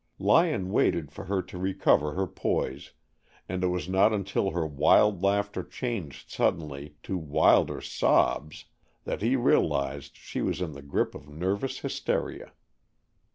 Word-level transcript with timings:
Lyon 0.17 0.71
waited 0.71 1.11
for 1.11 1.25
her 1.25 1.43
to 1.43 1.59
recover 1.59 2.13
her 2.13 2.25
poise, 2.25 2.93
and 3.47 3.63
it 3.63 3.67
was 3.67 3.87
not 3.87 4.11
until 4.11 4.49
her 4.49 4.65
wild 4.65 5.21
laughter 5.21 5.61
changed 5.61 6.31
suddenly 6.31 6.95
to 7.03 7.19
wilder 7.19 7.81
sobs 7.81 8.65
that 9.03 9.21
he 9.21 9.35
realized 9.35 10.17
she 10.17 10.41
was 10.41 10.59
in 10.59 10.71
the 10.71 10.81
grip 10.81 11.13
of 11.13 11.29
nervous 11.29 11.77
hysteria. 11.81 12.51